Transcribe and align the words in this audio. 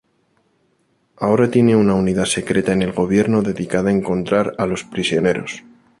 Ahora 1.17 1.51
tiene 1.51 1.75
una 1.75 1.93
unidad 1.93 2.25
secreta 2.25 2.73
en 2.73 2.81
el 2.81 2.91
gobierno 2.91 3.43
dedicada 3.43 3.91
a 3.91 3.93
encontrar 3.93 4.55
a 4.57 4.65
los 4.65 4.83
prisioneros. 4.83 5.63